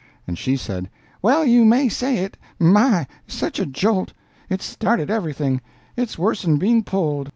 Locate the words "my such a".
2.57-3.67